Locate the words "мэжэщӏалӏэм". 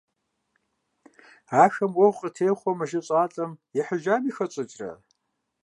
2.79-3.51